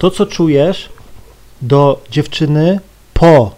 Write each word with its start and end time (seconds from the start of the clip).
to, 0.00 0.10
co 0.10 0.26
czujesz 0.26 0.88
do 1.62 2.00
dziewczyny 2.10 2.80
po 3.14 3.50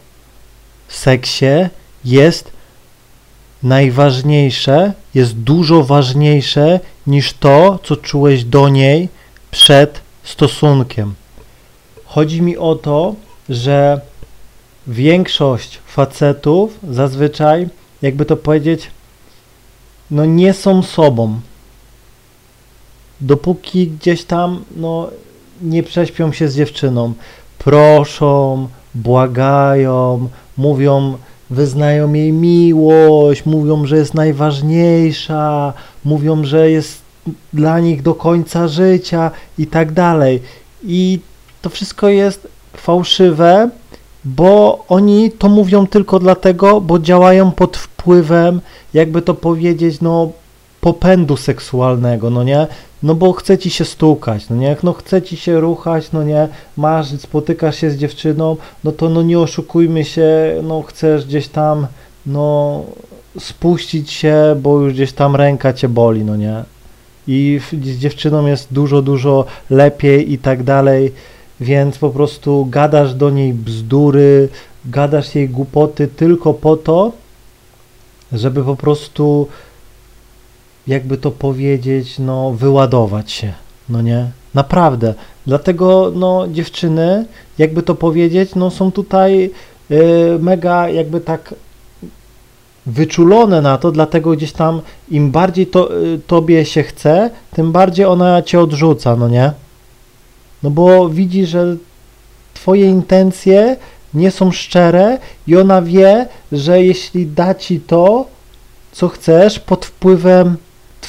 seksie 0.89 1.69
jest 2.05 2.51
najważniejsze, 3.63 4.93
jest 5.15 5.33
dużo 5.35 5.83
ważniejsze 5.83 6.81
niż 7.07 7.33
to, 7.33 7.79
co 7.83 7.97
czułeś 7.97 8.45
do 8.45 8.69
niej 8.69 9.09
przed 9.51 10.01
stosunkiem. 10.23 11.15
Chodzi 12.05 12.43
mi 12.43 12.57
o 12.57 12.75
to, 12.75 13.15
że 13.49 14.01
większość 14.87 15.79
facetów 15.87 16.79
zazwyczaj, 16.91 17.69
jakby 18.03 18.25
to 18.25 18.37
powiedzieć, 18.37 18.91
no 20.11 20.25
nie 20.25 20.55
są 20.55 20.83
sobą. 20.83 21.41
Dopóki 23.21 23.89
gdzieś 23.89 24.25
tam, 24.25 24.65
no 24.77 25.11
nie 25.63 25.83
prześpią 25.83 26.33
się 26.33 26.49
z 26.49 26.57
dziewczyną, 26.57 27.13
proszą, 27.59 28.69
błagają, 28.95 30.29
mówią, 30.57 31.17
wyznają 31.51 32.13
jej 32.13 32.33
miłość, 32.33 33.47
mówią, 33.47 33.87
że 33.87 33.97
jest 33.97 34.15
najważniejsza, 34.15 35.73
mówią, 36.05 36.45
że 36.45 36.71
jest 36.71 37.03
dla 37.53 37.81
nich 37.81 38.03
do 38.03 38.15
końca 38.15 38.69
życia 38.69 39.31
i 39.59 39.67
tak 39.67 39.93
dalej. 39.93 40.43
I 40.85 41.21
to 41.63 41.71
wszystko 41.71 42.09
jest 42.09 42.49
fałszywe, 42.77 43.71
bo 44.25 44.85
oni 44.89 45.31
to 45.31 45.49
mówią 45.49 45.87
tylko 45.87 46.19
dlatego, 46.19 46.81
bo 46.81 46.99
działają 46.99 47.51
pod 47.53 47.77
wpływem, 47.77 48.61
jakby 48.95 49.23
to 49.23 49.35
powiedzieć, 49.35 50.01
no 50.01 50.33
popędu 50.83 51.37
seksualnego, 51.37 52.31
no 52.31 52.43
nie? 52.43 52.67
No 53.03 53.15
bo 53.15 53.33
chce 53.33 53.59
ci 53.59 53.71
się 53.71 53.85
stukać, 53.85 54.49
no 54.49 54.57
nie? 54.57 54.77
No 54.83 54.93
chce 54.93 55.23
ci 55.23 55.37
się 55.37 55.61
ruchać, 55.61 56.13
no 56.13 56.23
nie? 56.25 56.49
Masz, 56.77 57.07
spotykasz 57.07 57.77
się 57.77 57.91
z 57.91 57.97
dziewczyną, 57.97 58.57
no 58.85 58.93
to 58.93 59.09
no 59.09 59.23
nie 59.23 59.39
oszukujmy 59.39 60.05
się, 60.05 60.31
no 60.63 60.83
chcesz 60.83 61.27
gdzieś 61.27 61.49
tam, 61.49 61.87
no 62.27 62.83
spuścić 63.39 64.11
się, 64.11 64.57
bo 64.63 64.81
już 64.81 64.93
gdzieś 64.93 65.13
tam 65.13 65.37
ręka 65.37 65.73
cię 65.73 65.89
boli, 65.89 66.25
no 66.25 66.37
nie? 66.37 66.65
I 67.27 67.61
z 67.83 67.99
dziewczyną 67.99 68.47
jest 68.47 68.73
dużo, 68.73 69.03
dużo 69.03 69.45
lepiej 69.71 70.33
i 70.33 70.39
tak 70.39 70.63
dalej, 70.63 71.13
więc 71.61 71.99
po 71.99 72.11
prostu 72.11 72.67
gadasz 72.71 73.15
do 73.15 73.31
niej 73.31 73.55
bzdury, 73.55 74.49
gadasz 74.85 75.35
jej 75.35 75.49
głupoty 75.49 76.09
tylko 76.09 76.55
po 76.55 76.77
to, 76.77 77.13
żeby 78.33 78.65
po 78.65 78.77
prostu 78.77 79.49
jakby 80.87 81.17
to 81.17 81.31
powiedzieć, 81.31 82.19
no 82.19 82.51
wyładować 82.51 83.33
się, 83.33 83.53
no 83.89 84.03
nie? 84.03 84.31
Naprawdę. 84.55 85.15
Dlatego 85.47 86.13
no 86.15 86.47
dziewczyny, 86.49 87.27
jakby 87.59 87.83
to 87.83 87.95
powiedzieć, 87.95 88.55
no 88.55 88.71
są 88.71 88.93
tutaj 88.93 89.51
y, 89.91 90.39
mega 90.41 90.89
jakby 90.89 91.21
tak 91.21 91.55
wyczulone 92.87 93.63
na 93.63 93.79
to, 93.79 93.93
dlatego 93.93 94.31
gdzieś 94.31 94.53
tam 94.53 94.81
im 95.11 95.31
bardziej 95.31 95.67
to, 95.67 96.03
y, 96.03 96.21
tobie 96.27 96.65
się 96.65 96.83
chce, 96.83 97.31
tym 97.55 97.73
bardziej 97.73 98.07
ona 98.07 98.43
cię 98.43 98.61
odrzuca, 98.61 99.17
no 99.17 99.29
nie? 99.29 99.53
No 100.63 100.71
bo 100.71 101.09
widzi, 101.09 101.47
że 101.47 101.77
twoje 102.55 102.87
intencje 102.87 103.77
nie 104.15 104.31
są 104.31 104.53
szczere 104.53 105.19
i 105.47 105.57
ona 105.57 105.83
wie, 105.83 106.27
że 106.53 106.85
jeśli 106.85 107.27
da 107.27 107.55
ci 107.55 107.81
to, 107.81 108.27
co 108.93 109.09
chcesz, 109.09 109.59
pod 109.59 109.87
wpływem 109.87 110.57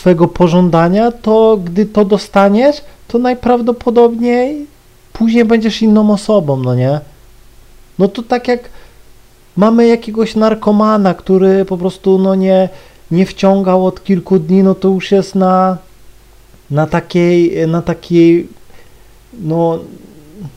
twego 0.04 0.28
pożądania, 0.28 1.12
to 1.12 1.60
gdy 1.64 1.86
to 1.86 2.06
dostaniesz, 2.06 2.82
to 3.08 3.18
najprawdopodobniej 3.18 4.66
później 5.14 5.46
będziesz 5.46 5.82
inną 5.82 6.12
osobą, 6.12 6.58
no 6.58 6.76
nie? 6.76 7.00
No 8.00 8.08
to 8.08 8.24
tak 8.24 8.48
jak 8.48 8.70
mamy 9.56 9.88
jakiegoś 9.88 10.36
narkomana, 10.36 11.14
który 11.14 11.66
po 11.66 11.78
prostu 11.78 12.20
no 12.20 12.36
nie, 12.36 12.70
nie 13.12 13.26
wciągał 13.26 13.86
od 13.86 14.04
kilku 14.04 14.40
dni, 14.40 14.64
no 14.64 14.76
to 14.76 14.88
już 14.88 15.12
jest 15.12 15.36
na, 15.36 15.78
na 16.72 16.88
takiej, 16.88 17.68
na 17.68 17.82
takiej, 17.82 18.48
no 19.42 19.80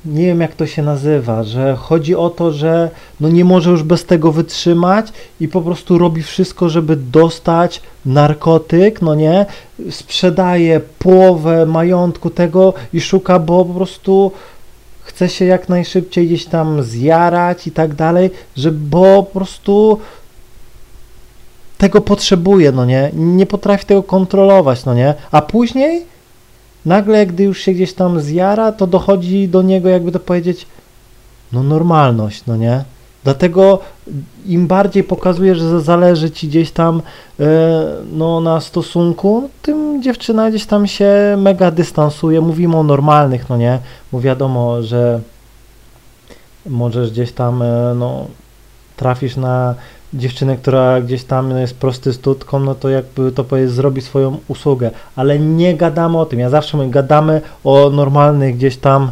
nie 0.04 0.26
wiem 0.26 0.40
jak 0.40 0.54
to 0.54 0.66
się 0.66 0.82
nazywa, 0.82 1.42
że 1.42 1.76
chodzi 1.76 2.14
o 2.14 2.30
to, 2.30 2.52
że 2.52 2.90
no 3.20 3.28
nie 3.28 3.44
może 3.44 3.70
już 3.70 3.82
bez 3.82 4.04
tego 4.04 4.32
wytrzymać 4.32 5.06
i 5.40 5.48
po 5.48 5.62
prostu 5.62 5.98
robi 5.98 6.22
wszystko, 6.22 6.68
żeby 6.68 6.96
dostać 6.96 7.82
narkotyk, 8.06 9.02
no 9.02 9.14
nie, 9.14 9.46
sprzedaje 9.90 10.80
połowę 10.98 11.66
majątku 11.66 12.30
tego 12.30 12.74
i 12.92 13.00
szuka, 13.00 13.38
bo 13.38 13.64
po 13.64 13.74
prostu 13.74 14.32
chce 15.02 15.28
się 15.28 15.44
jak 15.44 15.68
najszybciej 15.68 16.26
gdzieś 16.26 16.46
tam 16.46 16.82
zjarać 16.82 17.66
i 17.66 17.70
tak 17.70 17.94
dalej, 17.94 18.30
że 18.56 18.72
bo 18.72 19.22
po 19.22 19.38
prostu 19.38 20.00
tego 21.78 22.00
potrzebuje, 22.00 22.72
no 22.72 22.84
nie, 22.84 23.10
nie 23.14 23.46
potrafi 23.46 23.86
tego 23.86 24.02
kontrolować, 24.02 24.84
no 24.84 24.94
nie, 24.94 25.14
a 25.30 25.42
później 25.42 26.15
nagle, 26.86 27.26
gdy 27.26 27.44
już 27.44 27.58
się 27.58 27.72
gdzieś 27.72 27.94
tam 27.94 28.20
zjara, 28.20 28.72
to 28.72 28.86
dochodzi 28.86 29.48
do 29.48 29.62
niego, 29.62 29.88
jakby 29.88 30.12
to 30.12 30.20
powiedzieć, 30.20 30.66
no 31.52 31.62
normalność, 31.62 32.46
no 32.46 32.56
nie? 32.56 32.84
Dlatego 33.24 33.78
im 34.46 34.66
bardziej 34.66 35.04
pokazujesz, 35.04 35.58
że 35.58 35.80
zależy 35.80 36.30
ci 36.30 36.48
gdzieś 36.48 36.70
tam 36.70 37.02
e, 37.40 37.44
no, 38.12 38.40
na 38.40 38.60
stosunku, 38.60 39.50
tym 39.62 40.02
dziewczyna 40.02 40.50
gdzieś 40.50 40.66
tam 40.66 40.86
się 40.86 41.10
mega 41.38 41.70
dystansuje. 41.70 42.40
Mówimy 42.40 42.76
o 42.76 42.82
normalnych, 42.82 43.48
no 43.48 43.56
nie? 43.56 43.78
Bo 44.12 44.20
wiadomo, 44.20 44.82
że 44.82 45.20
możesz 46.66 47.10
gdzieś 47.10 47.32
tam 47.32 47.62
e, 47.62 47.94
no, 47.94 48.26
trafisz 48.96 49.36
na 49.36 49.74
dziewczynę, 50.14 50.56
która 50.56 51.00
gdzieś 51.00 51.24
tam 51.24 51.58
jest 51.58 51.74
prostystutką, 51.74 52.58
no 52.58 52.74
to 52.74 52.88
jakby 52.88 53.32
to 53.32 53.44
powiedzieć, 53.44 53.72
zrobi 53.72 54.02
swoją 54.02 54.38
usługę. 54.48 54.90
Ale 55.16 55.38
nie 55.38 55.76
gadamy 55.76 56.18
o 56.18 56.26
tym. 56.26 56.38
Ja 56.38 56.50
zawsze 56.50 56.76
mówię, 56.76 56.90
gadamy 56.90 57.40
o 57.64 57.90
normalnych 57.90 58.56
gdzieś 58.56 58.76
tam 58.76 59.10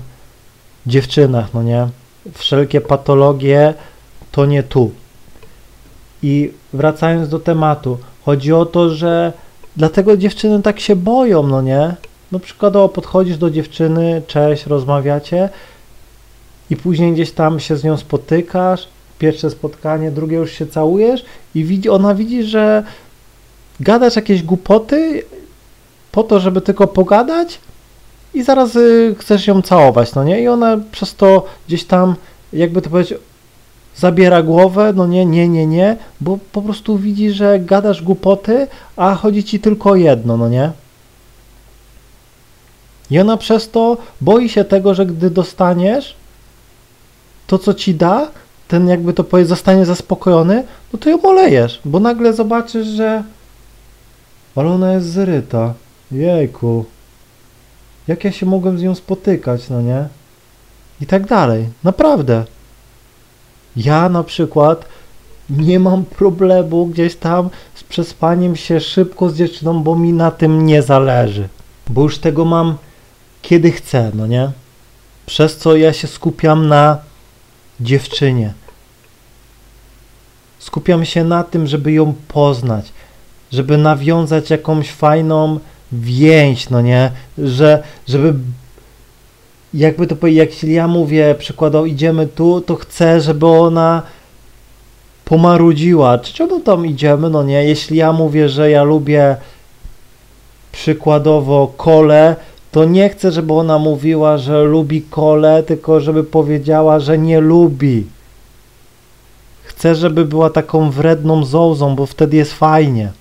dziewczynach, 0.87 1.55
no 1.55 1.63
nie? 1.63 1.89
Wszelkie 2.35 2.81
patologie 2.81 3.75
to 4.33 4.47
nie 4.47 4.63
tu. 4.63 4.91
I 6.23 6.53
wracając 6.73 7.29
do 7.29 7.39
tematu, 7.39 7.99
chodzi 8.25 8.53
o 8.53 8.67
to, 8.67 8.91
że 8.91 9.33
dlatego 9.77 10.17
dziewczyny 10.17 10.63
tak 10.63 10.81
się 10.81 10.97
boją, 10.97 11.43
no 11.43 11.63
nie? 11.63 11.95
No 12.33 12.41
przykładowo 12.41 12.89
podchodzisz 12.89 13.39
do 13.39 13.51
dziewczyny, 13.51 14.23
cześć, 14.27 14.67
rozmawiacie 14.67 15.49
i 16.71 16.77
później 16.77 17.13
gdzieś 17.13 17.33
tam 17.33 17.61
się 17.61 17.77
z 17.77 17.85
nią 17.85 17.97
spotykasz, 17.97 18.89
pierwsze 19.25 19.51
spotkanie, 19.51 20.11
drugie 20.11 20.37
już 20.37 20.53
się 20.53 20.67
całujesz 20.67 21.25
i 21.55 21.65
widzi, 21.65 21.89
ona 21.89 22.15
widzi, 22.15 22.43
że 22.43 22.83
gadasz 23.81 24.17
jakieś 24.17 24.43
głupoty 24.43 25.23
po 26.13 26.23
to, 26.23 26.41
żeby 26.41 26.61
tylko 26.61 26.87
pogadać 26.87 27.61
i 28.35 28.43
zaraz 28.43 28.77
y, 28.77 29.15
chcesz 29.19 29.47
ją 29.47 29.63
całować, 29.63 30.15
no 30.15 30.25
nie? 30.25 30.43
I 30.43 30.49
ona 30.49 30.79
przez 30.93 31.15
to 31.15 31.47
gdzieś 31.67 31.85
tam, 31.85 32.15
jakby 32.53 32.83
to 32.83 32.91
powiedzieć, 32.91 33.19
zabiera 33.97 34.43
głowę, 34.43 34.93
no 34.97 35.07
nie, 35.07 35.25
nie, 35.27 35.49
nie, 35.49 35.67
nie, 35.67 35.97
bo 36.21 36.39
po 36.53 36.63
prostu 36.63 36.99
widzi, 36.99 37.31
że 37.31 37.59
gadasz 37.61 38.03
głupoty, 38.03 38.67
a 38.97 39.15
chodzi 39.15 39.45
ci 39.45 39.61
tylko 39.61 39.91
o 39.91 39.97
jedno, 39.97 40.37
no 40.37 40.49
nie? 40.49 40.71
I 43.11 43.19
ona 43.19 43.37
przez 43.37 43.71
to 43.71 43.97
boi 44.21 44.49
się 44.49 44.65
tego, 44.65 44.95
że 44.95 45.07
gdy 45.07 45.31
dostaniesz 45.31 46.15
to, 47.47 47.59
co 47.59 47.75
ci 47.75 47.95
da, 47.95 48.31
ten 48.69 48.89
jakby 48.89 49.13
to 49.13 49.25
powiedzieć, 49.25 49.49
zostanie 49.49 49.85
zaspokojony, 49.85 50.65
no 50.93 50.99
to 50.99 51.11
ją 51.11 51.23
olejesz, 51.23 51.81
bo 51.85 52.01
nagle 52.01 52.33
zobaczysz, 52.33 52.87
że 52.87 53.23
ale 54.57 54.71
ona 54.71 54.93
jest 54.93 55.07
zryta. 55.07 55.75
Jejku. 56.13 56.85
Jak 58.09 58.25
ja 58.25 58.33
się 58.33 58.47
mogłem 58.47 58.79
z 58.79 58.83
nią 58.83 58.95
spotykać, 58.95 59.69
no 59.69 59.83
nie? 59.83 60.09
I 61.01 61.07
tak 61.07 61.27
dalej. 61.27 61.69
Naprawdę. 61.85 62.45
Ja 63.77 64.09
na 64.09 64.25
przykład 64.25 64.85
nie 65.51 65.81
mam 65.81 66.05
problemu 66.05 66.87
gdzieś 66.87 67.17
tam 67.17 67.51
z 67.75 67.85
przespaniem 67.85 68.57
się 68.57 68.81
szybko 68.81 69.31
z 69.31 69.37
dziewczyną, 69.37 69.83
bo 69.83 69.97
mi 69.97 70.13
na 70.13 70.31
tym 70.31 70.67
nie 70.67 70.83
zależy. 70.83 71.49
Bo 71.89 72.03
już 72.03 72.19
tego 72.19 72.45
mam 72.45 72.77
kiedy 73.43 73.73
chcę, 73.73 74.11
no 74.15 74.27
nie? 74.27 74.51
Przez 75.27 75.57
co 75.57 75.77
ja 75.77 75.93
się 75.93 76.07
skupiam 76.07 76.69
na 76.69 76.99
dziewczynie. 77.85 78.53
Skupiam 80.59 81.05
się 81.05 81.25
na 81.25 81.45
tym, 81.45 81.67
żeby 81.67 81.93
ją 81.93 82.15
poznać, 82.29 82.93
żeby 83.53 83.79
nawiązać 83.79 84.51
jakąś 84.51 84.91
fajną 84.91 85.59
więź, 85.93 86.71
no 86.71 86.81
nie? 86.81 87.11
Że, 87.39 87.83
żeby 88.09 88.35
jakby 89.75 90.07
to 90.07 90.17
powiedzieć, 90.17 90.39
jak 90.39 90.51
jeśli 90.51 90.75
ja 90.75 90.89
mówię, 90.89 91.35
przykładowo 91.39 91.87
idziemy 91.87 92.27
tu, 92.27 92.61
to 92.61 92.77
chcę, 92.77 93.21
żeby 93.21 93.47
ona 93.47 94.03
pomarudziła. 95.25 96.19
Czemu 96.19 96.61
tam 96.61 96.87
idziemy? 96.87 97.31
No 97.31 97.43
nie, 97.43 97.65
jeśli 97.65 97.97
ja 97.97 98.13
mówię, 98.13 98.49
że 98.49 98.71
ja 98.71 98.83
lubię 98.83 99.37
przykładowo 100.73 101.73
kole, 101.77 102.37
to 102.75 102.85
nie 102.85 103.09
chcę, 103.09 103.33
żeby 103.33 103.53
ona 103.53 103.79
mówiła, 103.79 104.39
że 104.39 104.65
lubi 104.65 105.03
kole, 105.03 105.63
tylko 105.63 106.01
żeby 106.01 106.25
powiedziała, 106.25 107.01
że 107.01 107.19
nie 107.19 107.41
lubi. 107.41 108.07
Chcę, 109.63 109.95
żeby 109.95 110.25
była 110.25 110.51
taką 110.51 110.91
wredną 110.91 111.45
zołzą, 111.45 111.97
bo 111.97 112.07
wtedy 112.07 112.37
jest 112.37 112.53
fajnie. 112.53 113.13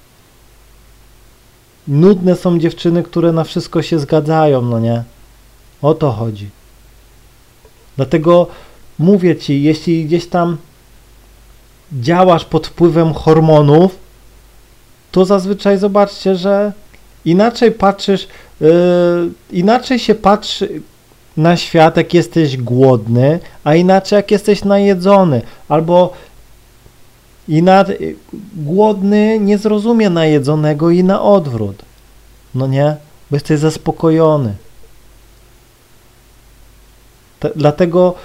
Nudne 1.87 2.35
są 2.35 2.59
dziewczyny, 2.59 3.03
które 3.03 3.31
na 3.31 3.43
wszystko 3.43 3.81
się 3.81 3.99
zgadzają, 3.99 4.61
no 4.61 4.79
nie? 4.79 5.03
O 5.81 5.93
to 5.93 6.11
chodzi. 6.11 6.49
Dlatego 7.95 8.47
mówię 8.99 9.35
ci, 9.35 9.63
jeśli 9.63 10.05
gdzieś 10.05 10.27
tam 10.27 10.57
działasz 11.91 12.45
pod 12.45 12.67
wpływem 12.67 13.13
hormonów, 13.13 13.95
to 15.11 15.25
zazwyczaj 15.25 15.77
zobaczcie, 15.77 16.35
że 16.35 16.73
inaczej 17.25 17.71
patrzysz, 17.71 18.27
yy, 18.61 18.69
inaczej 19.51 19.99
się 19.99 20.15
patrzy 20.15 20.81
na 21.37 21.57
świat, 21.57 21.97
jak 21.97 22.13
jesteś 22.13 22.57
głodny, 22.57 23.39
a 23.63 23.75
inaczej 23.75 24.17
jak 24.17 24.31
jesteś 24.31 24.63
najedzony, 24.63 25.41
albo 25.69 26.13
inaczej, 27.47 28.17
głodny 28.55 29.39
nie 29.39 29.57
zrozumie 29.57 30.09
najedzonego 30.09 30.89
i 30.89 31.03
na 31.03 31.21
odwrót. 31.21 31.83
No 32.55 32.67
nie? 32.67 32.95
Bo 33.31 33.35
jesteś 33.35 33.59
zaspokojony. 33.59 34.53
Te, 37.39 37.51
dlatego 37.55 38.15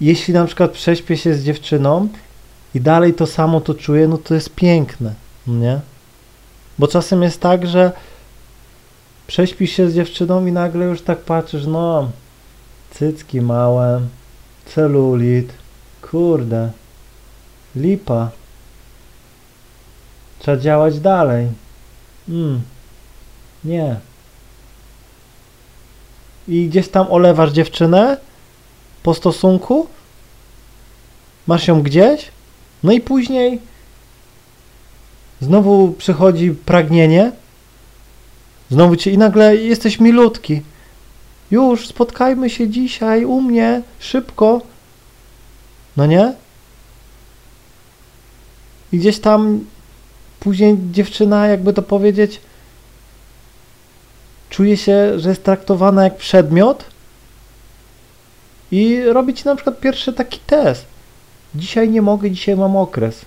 jeśli 0.00 0.34
na 0.34 0.44
przykład 0.44 0.70
prześpię 0.70 1.16
się 1.16 1.34
z 1.34 1.44
dziewczyną 1.44 2.08
i 2.74 2.80
dalej 2.80 3.14
to 3.14 3.26
samo 3.26 3.60
to 3.60 3.74
czuję, 3.74 4.08
no 4.08 4.18
to 4.18 4.34
jest 4.34 4.54
piękne, 4.54 5.14
no 5.46 5.54
nie? 5.54 5.80
Bo 6.78 6.88
czasem 6.88 7.22
jest 7.22 7.40
tak, 7.40 7.66
że 7.66 7.92
prześpisz 9.26 9.70
się 9.70 9.90
z 9.90 9.94
dziewczyną 9.94 10.46
i 10.46 10.52
nagle 10.52 10.84
już 10.84 11.02
tak 11.02 11.18
patrzysz, 11.18 11.66
no, 11.66 12.10
cycki 12.90 13.40
małe, 13.40 14.00
celulit, 14.74 15.52
kurde, 16.02 16.70
lipa. 17.76 18.30
Trzeba 20.38 20.56
działać 20.56 21.00
dalej. 21.00 21.48
Mm. 22.28 22.60
Nie. 23.64 23.96
I 26.48 26.68
gdzieś 26.68 26.88
tam 26.88 27.06
olewasz 27.10 27.52
dziewczynę 27.52 28.16
po 29.02 29.14
stosunku, 29.14 29.86
masz 31.46 31.68
ją 31.68 31.82
gdzieś, 31.82 32.30
no 32.82 32.92
i 32.92 33.00
później 33.00 33.60
znowu 35.40 35.92
przychodzi 35.92 36.50
pragnienie, 36.50 37.32
znowu 38.70 38.96
cię 38.96 39.10
i 39.10 39.18
nagle 39.18 39.56
jesteś 39.56 40.00
milutki. 40.00 40.62
Już, 41.50 41.88
spotkajmy 41.88 42.50
się 42.50 42.68
dzisiaj 42.68 43.24
u 43.24 43.40
mnie, 43.40 43.82
szybko. 43.98 44.60
No 45.96 46.06
nie? 46.06 46.34
I 48.92 48.98
gdzieś 48.98 49.18
tam 49.18 49.64
później 50.40 50.76
dziewczyna, 50.92 51.46
jakby 51.46 51.72
to 51.72 51.82
powiedzieć, 51.82 52.40
czuje 54.50 54.76
się, 54.76 55.20
że 55.20 55.28
jest 55.28 55.44
traktowana 55.44 56.04
jak 56.04 56.16
przedmiot 56.16 56.84
i 58.70 59.02
robi 59.02 59.34
ci 59.34 59.44
na 59.44 59.54
przykład 59.56 59.80
pierwszy 59.80 60.12
taki 60.12 60.38
test. 60.46 60.86
Dzisiaj 61.54 61.90
nie 61.90 62.02
mogę, 62.02 62.30
dzisiaj 62.30 62.56
mam 62.56 62.76
okres. 62.76 63.24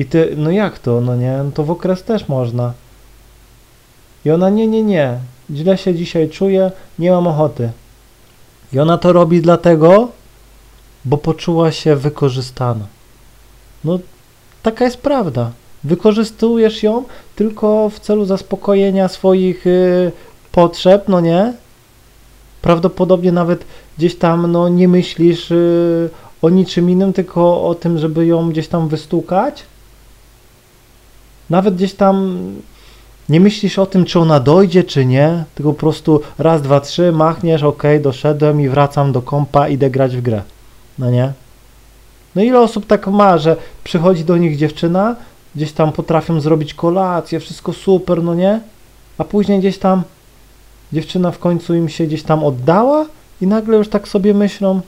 I 0.00 0.04
ty, 0.04 0.34
no 0.36 0.50
jak 0.50 0.78
to, 0.78 1.00
no 1.00 1.16
nie, 1.16 1.40
no 1.44 1.50
to 1.50 1.64
w 1.64 1.70
okres 1.70 2.02
też 2.02 2.28
można. 2.28 2.72
I 4.24 4.30
ona, 4.30 4.50
nie, 4.50 4.66
nie, 4.66 4.82
nie, 4.82 5.18
źle 5.54 5.78
się 5.78 5.94
dzisiaj 5.94 6.28
czuję, 6.28 6.72
nie 6.98 7.10
mam 7.10 7.26
ochoty. 7.26 7.70
I 8.72 8.78
ona 8.78 8.98
to 8.98 9.12
robi 9.12 9.40
dlatego, 9.40 10.08
bo 11.04 11.16
poczuła 11.18 11.72
się 11.72 11.96
wykorzystana. 11.96 12.86
No, 13.84 13.98
taka 14.62 14.84
jest 14.84 14.96
prawda. 14.96 15.50
Wykorzystujesz 15.84 16.82
ją 16.82 17.04
tylko 17.36 17.88
w 17.88 18.00
celu 18.00 18.24
zaspokojenia 18.24 19.08
swoich 19.08 19.66
y, 19.66 20.12
potrzeb, 20.52 21.08
no 21.08 21.20
nie? 21.20 21.52
Prawdopodobnie 22.62 23.32
nawet 23.32 23.64
gdzieś 23.98 24.16
tam 24.16 24.52
no, 24.52 24.68
nie 24.68 24.88
myślisz 24.88 25.50
y, 25.50 26.10
o 26.42 26.50
niczym 26.50 26.90
innym, 26.90 27.12
tylko 27.12 27.64
o 27.64 27.74
tym, 27.74 27.98
żeby 27.98 28.26
ją 28.26 28.50
gdzieś 28.50 28.68
tam 28.68 28.88
wystukać. 28.88 29.64
Nawet 31.50 31.74
gdzieś 31.74 31.94
tam 31.94 32.38
nie 33.28 33.40
myślisz 33.40 33.78
o 33.78 33.86
tym, 33.86 34.04
czy 34.04 34.20
ona 34.20 34.40
dojdzie, 34.40 34.84
czy 34.84 35.04
nie, 35.06 35.44
tylko 35.54 35.72
po 35.72 35.78
prostu 35.78 36.20
raz, 36.38 36.62
dwa, 36.62 36.80
trzy, 36.80 37.12
machniesz, 37.12 37.62
ok, 37.62 37.82
doszedłem 38.02 38.60
i 38.60 38.68
wracam 38.68 39.12
do 39.12 39.22
kompa, 39.22 39.68
idę 39.68 39.90
grać 39.90 40.16
w 40.16 40.22
grę. 40.22 40.42
No 40.98 41.10
nie? 41.10 41.32
No 42.34 42.42
ile 42.42 42.60
osób 42.60 42.86
tak 42.86 43.06
ma, 43.06 43.38
że 43.38 43.56
przychodzi 43.84 44.24
do 44.24 44.36
nich 44.36 44.56
dziewczyna, 44.56 45.16
gdzieś 45.54 45.72
tam 45.72 45.92
potrafią 45.92 46.40
zrobić 46.40 46.74
kolację, 46.74 47.40
wszystko 47.40 47.72
super, 47.72 48.22
no 48.22 48.34
nie? 48.34 48.60
A 49.18 49.24
później 49.24 49.58
gdzieś 49.58 49.78
tam 49.78 50.02
dziewczyna 50.92 51.30
w 51.30 51.38
końcu 51.38 51.74
im 51.74 51.88
się 51.88 52.06
gdzieś 52.06 52.22
tam 52.22 52.44
oddała 52.44 53.06
i 53.40 53.46
nagle 53.46 53.76
już 53.76 53.88
tak 53.88 54.08
sobie 54.08 54.34
myślą, 54.34 54.80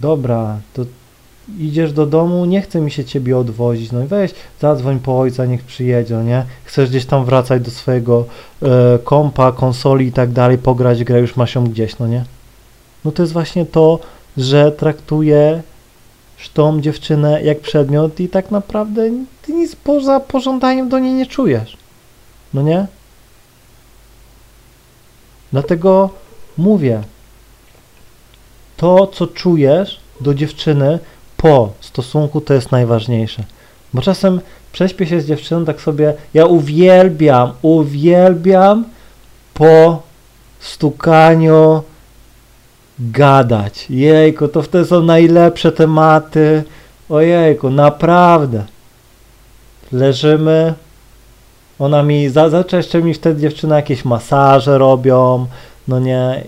dobra, 0.00 0.58
to 0.74 0.82
idziesz 1.58 1.92
do 1.92 2.06
domu, 2.06 2.44
nie 2.44 2.62
chce 2.62 2.80
mi 2.80 2.90
się 2.90 3.04
ciebie 3.04 3.38
odwozić, 3.38 3.92
no 3.92 4.04
i 4.04 4.06
weź, 4.06 4.34
zadzwoń 4.60 4.98
po 4.98 5.20
ojca, 5.20 5.46
niech 5.46 5.64
przyjedzie, 5.64 6.14
no 6.14 6.22
nie? 6.22 6.44
Chcesz 6.64 6.90
gdzieś 6.90 7.06
tam 7.06 7.24
wracać 7.24 7.62
do 7.62 7.70
swojego 7.70 8.24
e, 8.62 8.98
kompa, 9.04 9.52
konsoli 9.52 10.06
i 10.06 10.12
tak 10.12 10.32
dalej, 10.32 10.58
pograć 10.58 11.04
grę, 11.04 11.20
już 11.20 11.36
masz 11.36 11.54
ją 11.54 11.64
gdzieś, 11.64 11.98
no 11.98 12.08
nie? 12.08 12.24
No 13.04 13.12
to 13.12 13.22
jest 13.22 13.32
właśnie 13.32 13.66
to, 13.66 13.98
że 14.36 14.72
traktuje 14.72 15.62
tą 16.54 16.80
dziewczynę 16.80 17.42
jak 17.42 17.60
przedmiot 17.60 18.20
i 18.20 18.28
tak 18.28 18.50
naprawdę 18.50 19.10
ty 19.42 19.52
nic 19.52 19.76
poza 19.76 20.20
pożądaniem 20.20 20.88
do 20.88 20.98
niej 20.98 21.12
nie 21.12 21.26
czujesz. 21.26 21.76
No 22.54 22.62
nie? 22.62 22.86
Dlatego 25.52 26.10
mówię, 26.58 27.02
to 28.76 29.06
co 29.06 29.26
czujesz 29.26 30.00
do 30.20 30.34
dziewczyny 30.34 30.98
po 31.42 31.72
stosunku 31.80 32.40
to 32.40 32.54
jest 32.54 32.72
najważniejsze. 32.72 33.44
Bo 33.94 34.02
czasem 34.02 34.40
prześpię 34.72 35.06
się 35.06 35.20
z 35.20 35.26
dziewczyną 35.26 35.64
tak 35.64 35.80
sobie, 35.80 36.14
ja 36.34 36.46
uwielbiam, 36.46 37.52
uwielbiam 37.62 38.84
po 39.54 40.02
stukaniu 40.60 41.82
gadać. 42.98 43.86
Jejku, 43.90 44.48
to 44.48 44.62
wtedy 44.62 44.84
są 44.84 45.02
najlepsze 45.02 45.72
tematy. 45.72 46.64
Ojejku, 47.08 47.70
naprawdę. 47.70 48.64
Leżymy. 49.92 50.74
Ona 51.78 52.02
mi, 52.02 52.28
zazwyczaj 52.28 52.78
jeszcze 52.78 53.02
mi 53.02 53.14
wtedy 53.14 53.40
dziewczyna 53.40 53.76
jakieś 53.76 54.04
masaże 54.04 54.78
robią, 54.78 55.46
no 55.88 55.98
nie, 55.98 56.44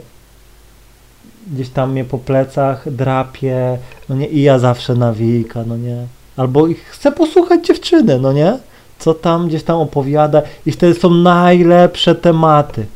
gdzieś 1.53 1.69
tam 1.69 1.93
mnie 1.93 2.05
po 2.05 2.19
plecach 2.19 2.93
drapie, 2.93 3.79
no 4.09 4.17
nie, 4.17 4.27
i 4.27 4.43
ja 4.43 4.59
zawsze 4.59 4.95
nawika, 4.95 5.65
no 5.67 5.77
nie. 5.77 6.07
Albo 6.37 6.67
chcę 6.91 7.13
posłuchać 7.13 7.67
dziewczyny, 7.67 8.19
no 8.19 8.33
nie, 8.33 8.59
co 8.99 9.15
tam 9.15 9.49
gdzieś 9.49 9.63
tam 9.63 9.77
opowiada 9.77 10.43
i 10.67 10.73
wtedy 10.73 11.01
są 11.01 11.11
najlepsze 11.11 12.15
tematy, 12.15 12.87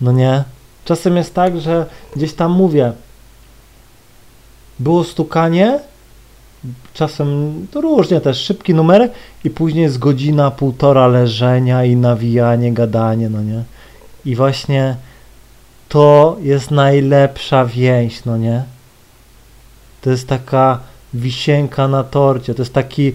no 0.00 0.12
nie. 0.12 0.44
Czasem 0.84 1.16
jest 1.16 1.34
tak, 1.34 1.60
że 1.60 1.86
gdzieś 2.16 2.32
tam 2.34 2.52
mówię, 2.52 2.92
było 4.78 5.04
stukanie, 5.04 5.80
czasem 6.94 7.54
to 7.70 7.80
różnie 7.80 8.20
też, 8.20 8.38
szybki 8.38 8.74
numer 8.74 9.10
i 9.44 9.50
później 9.50 9.82
jest 9.82 9.98
godzina, 9.98 10.50
półtora 10.50 11.06
leżenia 11.06 11.84
i 11.84 11.96
nawijanie, 11.96 12.72
gadanie, 12.72 13.30
no 13.30 13.42
nie. 13.42 13.62
I 14.24 14.36
właśnie 14.36 14.96
to 15.88 16.36
jest 16.40 16.70
najlepsza 16.70 17.64
więź, 17.64 18.24
no 18.24 18.36
nie. 18.36 18.64
To 20.00 20.10
jest 20.10 20.28
taka 20.28 20.80
wisienka 21.14 21.88
na 21.88 22.04
torcie, 22.04 22.54
to 22.54 22.62
jest 22.62 22.74
taki 22.74 23.14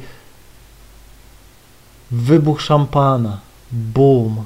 wybuch 2.11 2.61
szampana, 2.61 3.39
boom. 3.71 4.45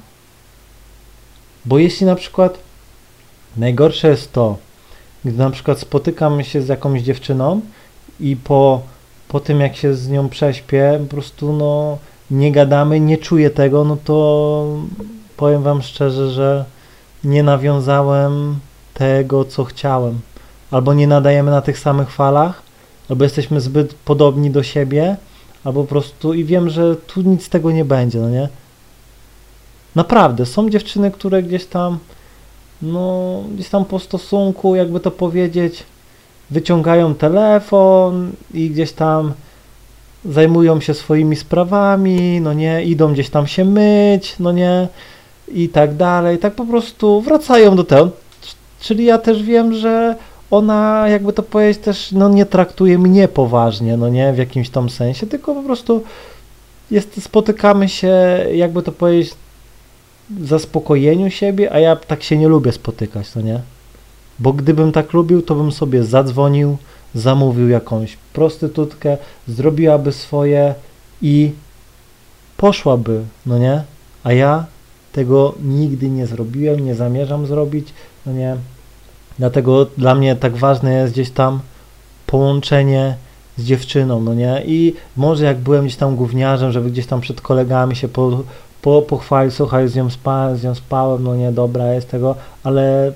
Bo 1.65 1.79
jeśli 1.79 2.05
na 2.05 2.15
przykład 2.15 2.67
Najgorsze 3.57 4.07
jest 4.07 4.33
to, 4.33 4.57
gdy 5.25 5.37
na 5.37 5.49
przykład 5.49 5.79
spotykam 5.79 6.43
się 6.43 6.61
z 6.61 6.67
jakąś 6.67 7.01
dziewczyną 7.01 7.61
i 8.19 8.35
po, 8.35 8.81
po 9.27 9.39
tym 9.39 9.59
jak 9.61 9.75
się 9.75 9.93
z 9.93 10.09
nią 10.09 10.29
prześpię, 10.29 10.99
po 10.99 11.05
prostu 11.05 11.53
no 11.53 11.97
nie 12.31 12.51
gadamy, 12.51 12.99
nie 12.99 13.17
czuję 13.17 13.49
tego, 13.49 13.83
no 13.83 13.97
to 14.03 14.67
powiem 15.37 15.63
wam 15.63 15.81
szczerze, 15.81 16.31
że 16.31 16.65
nie 17.27 17.43
nawiązałem 17.43 18.59
tego, 18.93 19.45
co 19.45 19.63
chciałem. 19.63 20.19
Albo 20.71 20.93
nie 20.93 21.07
nadajemy 21.07 21.51
na 21.51 21.61
tych 21.61 21.79
samych 21.79 22.11
falach, 22.11 22.61
albo 23.09 23.23
jesteśmy 23.23 23.61
zbyt 23.61 23.93
podobni 23.93 24.51
do 24.51 24.63
siebie, 24.63 25.17
albo 25.63 25.81
po 25.81 25.89
prostu 25.89 26.33
i 26.33 26.43
wiem, 26.43 26.69
że 26.69 26.95
tu 26.95 27.21
nic 27.21 27.45
z 27.45 27.49
tego 27.49 27.71
nie 27.71 27.85
będzie, 27.85 28.19
no 28.19 28.29
nie? 28.29 28.49
Naprawdę, 29.95 30.45
są 30.45 30.69
dziewczyny, 30.69 31.11
które 31.11 31.43
gdzieś 31.43 31.65
tam, 31.65 31.97
no, 32.81 33.43
gdzieś 33.55 33.69
tam 33.69 33.85
po 33.85 33.99
stosunku, 33.99 34.75
jakby 34.75 34.99
to 34.99 35.11
powiedzieć, 35.11 35.83
wyciągają 36.49 37.15
telefon 37.15 38.31
i 38.53 38.69
gdzieś 38.69 38.91
tam 38.91 39.33
zajmują 40.25 40.81
się 40.81 40.93
swoimi 40.93 41.35
sprawami, 41.35 42.41
no 42.41 42.53
nie, 42.53 42.83
idą 42.83 43.13
gdzieś 43.13 43.29
tam 43.29 43.47
się 43.47 43.65
myć, 43.65 44.35
no 44.39 44.51
nie, 44.51 44.87
i 45.47 45.69
tak 45.69 45.95
dalej, 45.95 46.37
tak 46.37 46.55
po 46.55 46.65
prostu 46.65 47.21
wracają 47.21 47.75
do 47.75 47.83
tego. 47.83 48.09
Czyli 48.79 49.05
ja 49.05 49.17
też 49.17 49.43
wiem, 49.43 49.73
że 49.73 50.15
ona, 50.51 51.05
jakby 51.09 51.33
to 51.33 51.43
powiedzieć, 51.43 51.83
też 51.83 52.11
no, 52.11 52.29
nie 52.29 52.45
traktuje 52.45 52.97
mnie 52.97 53.27
poważnie, 53.27 53.97
no 53.97 54.09
nie, 54.09 54.33
w 54.33 54.37
jakimś 54.37 54.69
tam 54.69 54.89
sensie, 54.89 55.27
tylko 55.27 55.55
po 55.55 55.63
prostu 55.63 56.03
jest, 56.91 57.23
spotykamy 57.23 57.89
się, 57.89 58.45
jakby 58.53 58.83
to 58.83 58.91
powiedzieć, 58.91 59.33
w 60.29 60.47
zaspokojeniu 60.47 61.29
siebie, 61.29 61.73
a 61.73 61.79
ja 61.79 61.95
tak 61.95 62.23
się 62.23 62.37
nie 62.37 62.47
lubię 62.47 62.71
spotykać, 62.71 63.35
no 63.35 63.41
nie? 63.41 63.61
Bo 64.39 64.53
gdybym 64.53 64.91
tak 64.91 65.13
lubił, 65.13 65.41
to 65.41 65.55
bym 65.55 65.71
sobie 65.71 66.03
zadzwonił, 66.03 66.77
zamówił 67.15 67.69
jakąś 67.69 68.17
prostytutkę, 68.33 69.17
zrobiłaby 69.47 70.11
swoje 70.11 70.75
i 71.21 71.51
poszłaby, 72.57 73.21
no 73.45 73.57
nie? 73.57 73.83
A 74.23 74.33
ja 74.33 74.65
tego 75.17 75.53
nigdy 75.63 76.09
nie 76.09 76.27
zrobiłem, 76.27 76.79
nie 76.79 76.95
zamierzam 76.95 77.45
zrobić, 77.45 77.93
no 78.25 78.33
nie? 78.33 78.55
Dlatego 79.39 79.85
dla 79.97 80.15
mnie 80.15 80.35
tak 80.35 80.55
ważne 80.55 80.93
jest 80.93 81.13
gdzieś 81.13 81.29
tam 81.31 81.59
połączenie 82.27 83.15
z 83.57 83.63
dziewczyną, 83.63 84.21
no 84.21 84.33
nie? 84.33 84.63
I 84.65 84.95
może 85.15 85.45
jak 85.45 85.57
byłem 85.57 85.85
gdzieś 85.85 85.95
tam 85.95 86.15
gówniarzem, 86.15 86.71
żeby 86.71 86.91
gdzieś 86.91 87.05
tam 87.05 87.21
przed 87.21 87.41
kolegami 87.41 87.95
się 87.95 88.07
po, 88.07 88.43
po, 88.81 89.01
pochwalić, 89.01 89.53
słuchaj, 89.53 89.87
z 89.87 89.95
nią, 89.95 90.09
spa, 90.09 90.55
z 90.55 90.63
nią 90.63 90.75
spałem, 90.75 91.23
no 91.23 91.35
nie, 91.35 91.51
dobra 91.51 91.93
jest 91.93 92.09
tego, 92.09 92.35
ale 92.63 93.11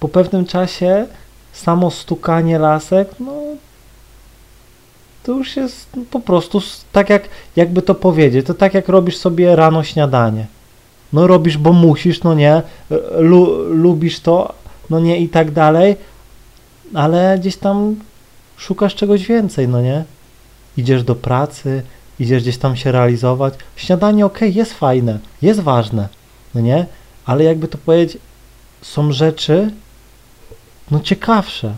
po 0.00 0.08
pewnym 0.08 0.46
czasie 0.46 1.06
samo 1.52 1.90
stukanie 1.90 2.58
lasek, 2.58 3.08
no 3.20 3.32
to 5.22 5.32
już 5.32 5.56
jest 5.56 5.88
po 6.10 6.20
prostu 6.20 6.60
tak 6.92 7.10
jak, 7.10 7.28
jakby 7.56 7.82
to 7.82 7.94
powiedzieć, 7.94 8.46
to 8.46 8.54
tak 8.54 8.74
jak 8.74 8.88
robisz 8.88 9.16
sobie 9.16 9.56
rano 9.56 9.84
śniadanie. 9.84 10.55
No 11.16 11.26
robisz, 11.26 11.58
bo 11.58 11.72
musisz, 11.72 12.22
no 12.22 12.34
nie, 12.34 12.62
lu, 13.18 13.46
lubisz 13.74 14.20
to, 14.20 14.52
no 14.90 15.00
nie 15.00 15.20
i 15.20 15.28
tak 15.28 15.50
dalej, 15.50 15.96
ale 16.94 17.38
gdzieś 17.38 17.56
tam 17.56 17.96
szukasz 18.56 18.94
czegoś 18.94 19.26
więcej, 19.26 19.68
no 19.68 19.80
nie? 19.82 20.04
Idziesz 20.76 21.04
do 21.04 21.14
pracy, 21.14 21.82
idziesz 22.20 22.42
gdzieś 22.42 22.58
tam 22.58 22.76
się 22.76 22.92
realizować. 22.92 23.54
Śniadanie, 23.76 24.26
ok, 24.26 24.40
jest 24.40 24.74
fajne, 24.74 25.18
jest 25.42 25.60
ważne, 25.60 26.08
no 26.54 26.60
nie? 26.60 26.86
Ale 27.24 27.44
jakby 27.44 27.68
to 27.68 27.78
powiedzieć, 27.78 28.18
są 28.82 29.12
rzeczy, 29.12 29.70
no 30.90 31.00
ciekawsze. 31.00 31.74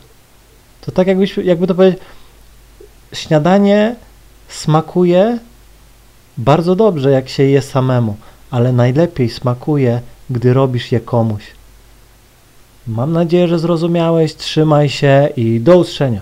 To 0.81 0.93
tak 0.93 1.07
jakbyś, 1.07 1.37
jakby 1.37 1.67
to 1.67 1.75
powiedzieć, 1.75 2.01
śniadanie 3.13 3.97
smakuje 4.49 5.39
bardzo 6.39 6.77
dobrze, 6.77 7.11
jak 7.11 7.29
się 7.29 7.43
je 7.43 7.63
samemu, 7.63 8.17
ale 8.51 8.73
najlepiej 8.73 9.31
smakuje, 9.31 10.01
gdy 10.31 10.53
robisz 10.53 10.93
je 10.93 11.01
komuś. 11.01 11.43
Mam 12.87 13.13
nadzieję, 13.13 13.49
że 13.49 13.59
zrozumiałeś. 13.59 14.35
Trzymaj 14.35 14.89
się 14.89 15.29
i 15.37 15.61
do 15.61 15.79
usłyszenia. 15.79 16.21